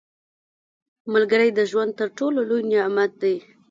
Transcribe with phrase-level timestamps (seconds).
[1.13, 3.35] •ملګری د ژوند تر ټولو لوی نعمت دی.